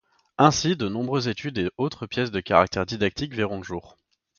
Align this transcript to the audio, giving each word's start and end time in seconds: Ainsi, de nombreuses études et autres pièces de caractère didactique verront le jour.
Ainsi, 0.39 0.75
de 0.75 0.87
nombreuses 0.89 1.27
études 1.27 1.59
et 1.59 1.69
autres 1.77 2.07
pièces 2.07 2.31
de 2.31 2.39
caractère 2.39 2.87
didactique 2.87 3.35
verront 3.35 3.59
le 3.59 3.63
jour. 3.63 3.99